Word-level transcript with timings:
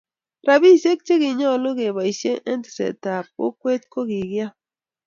Rabisiek 0.47 0.99
che 1.05 1.15
kinyalo 1.21 1.69
kebaisye 1.77 2.31
eng 2.51 2.61
tekset 2.65 3.03
ab 3.15 3.25
kokwet 3.35 3.81
kokikiam 3.93 4.53